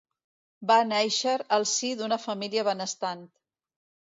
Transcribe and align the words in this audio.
Va 0.71 0.77
nàixer 0.91 1.35
al 1.59 1.67
si 1.73 1.91
d'una 2.01 2.19
família 2.25 2.65
benestant. 2.71 3.23